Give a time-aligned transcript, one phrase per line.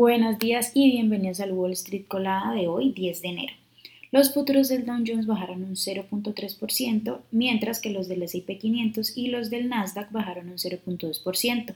[0.00, 3.52] Buenos días y bienvenidos al Wall Street Colada de hoy, 10 de enero.
[4.12, 9.26] Los futuros del Dow Jones bajaron un 0.3%, mientras que los del S&P 500 y
[9.26, 11.74] los del Nasdaq bajaron un 0.2%.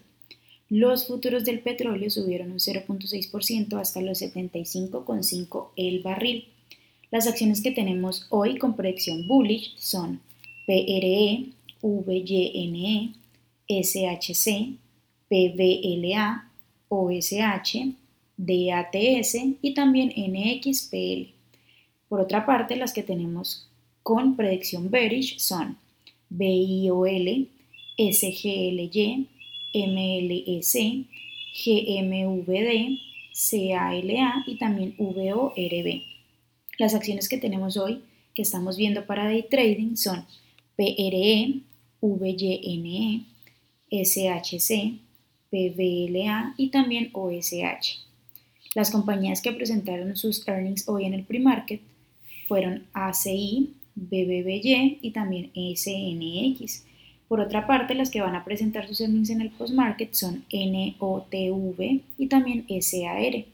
[0.69, 6.45] Los futuros del petróleo subieron un 0.6% hasta los 75,5 el barril.
[7.11, 10.21] Las acciones que tenemos hoy con predicción bullish son
[10.67, 11.47] PRE,
[11.83, 13.15] VYNE,
[13.67, 14.77] SHC,
[15.29, 16.49] PVLA,
[16.89, 17.97] OSH,
[18.43, 21.33] DATS y también NXPL.
[22.09, 23.69] Por otra parte, las que tenemos
[24.03, 25.79] con predicción bearish son
[26.29, 27.49] BIOL,
[27.97, 29.29] SGLY,
[29.75, 30.77] MLS,
[31.65, 32.99] GMVD,
[33.33, 36.03] CALA y también VORB.
[36.79, 38.03] Las acciones que tenemos hoy
[38.35, 40.27] que estamos viendo para day trading son
[40.77, 41.61] PRE,
[42.01, 43.27] VYNE,
[43.91, 44.99] SHC,
[45.51, 48.12] PVLA y también OSH.
[48.75, 51.83] Las compañías que presentaron sus earnings hoy en el pre-market
[52.49, 56.85] fueron ACI, BBBY y también SNX.
[57.29, 62.01] Por otra parte, las que van a presentar sus earnings en el post-market son NOTV
[62.17, 63.45] y también SAR.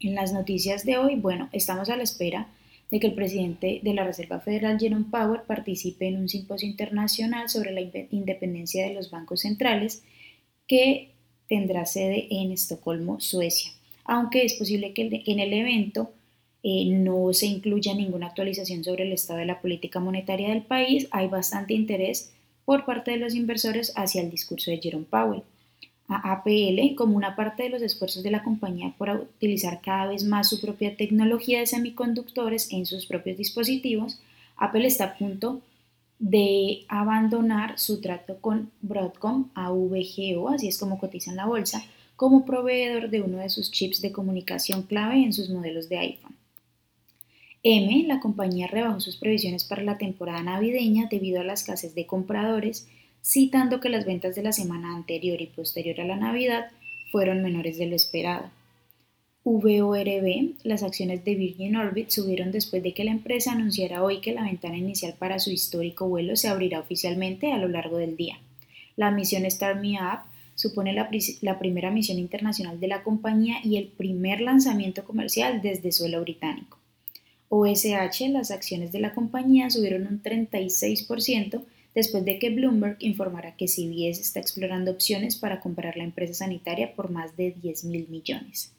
[0.00, 2.48] En las noticias de hoy, bueno, estamos a la espera
[2.90, 7.50] de que el presidente de la Reserva Federal, Jerome Powell, participe en un simposio internacional
[7.50, 10.02] sobre la independencia de los bancos centrales
[10.66, 11.10] que
[11.46, 13.72] tendrá sede en Estocolmo, Suecia
[14.04, 16.10] aunque es posible que en el evento
[16.62, 21.08] eh, no se incluya ninguna actualización sobre el estado de la política monetaria del país,
[21.10, 22.32] hay bastante interés
[22.64, 25.42] por parte de los inversores hacia el discurso de Jerome Powell.
[26.08, 30.24] A APL, como una parte de los esfuerzos de la compañía por utilizar cada vez
[30.24, 34.20] más su propia tecnología de semiconductores en sus propios dispositivos,
[34.56, 35.60] Apple está a punto
[36.18, 41.84] de abandonar su trato con Broadcom, AVGO, así es como cotiza en la bolsa,
[42.16, 46.36] como proveedor de uno de sus chips de comunicación clave en sus modelos de iPhone.
[47.62, 52.06] M, la compañía rebajó sus previsiones para la temporada navideña debido a la escasez de
[52.06, 52.86] compradores,
[53.22, 56.70] citando que las ventas de la semana anterior y posterior a la Navidad
[57.10, 58.50] fueron menores de lo esperado.
[59.44, 64.32] VORB, las acciones de Virgin Orbit subieron después de que la empresa anunciara hoy que
[64.32, 68.38] la ventana inicial para su histórico vuelo se abrirá oficialmente a lo largo del día.
[68.96, 73.88] La misión Start Me Up supone la, primera misión internacional de la compañía y el
[73.88, 76.78] primer lanzamiento comercial desde suelo británico.
[77.48, 81.62] OSH, las acciones de la compañía subieron un 36%
[81.94, 86.94] después de que Bloomberg informara que CBS está explorando opciones para comprar la empresa sanitaria
[86.94, 88.72] por más de 10 mil millones.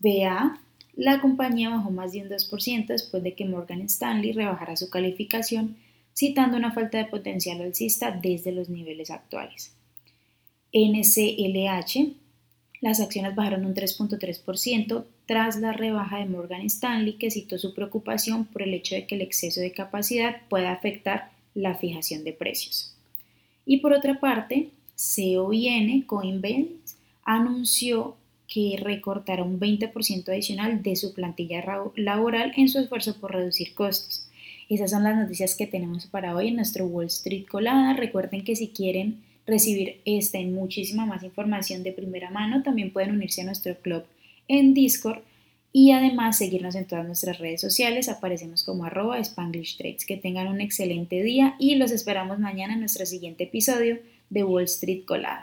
[0.00, 0.60] BA,
[0.94, 5.76] la compañía bajó más de un 2% después de que Morgan Stanley rebajara su calificación,
[6.14, 9.77] citando una falta de potencial alcista desde los niveles actuales.
[10.72, 12.14] NCLH,
[12.80, 18.44] las acciones bajaron un 3.3% tras la rebaja de Morgan Stanley que citó su preocupación
[18.46, 22.94] por el hecho de que el exceso de capacidad pueda afectar la fijación de precios.
[23.66, 26.68] Y por otra parte, COIN, Coinbase,
[27.24, 31.62] anunció que recortará un 20% adicional de su plantilla
[31.96, 34.26] laboral en su esfuerzo por reducir costos.
[34.68, 37.92] Esas son las noticias que tenemos para hoy en nuestro Wall Street Colada.
[37.94, 43.12] Recuerden que si quieren recibir esta y muchísima más información de primera mano, también pueden
[43.12, 44.04] unirse a nuestro club
[44.46, 45.22] en Discord
[45.72, 48.08] y además seguirnos en todas nuestras redes sociales.
[48.08, 50.04] Aparecemos como arroba Spanglish Trades.
[50.04, 53.98] Que tengan un excelente día y los esperamos mañana en nuestro siguiente episodio
[54.30, 55.40] de Wall Street Colada.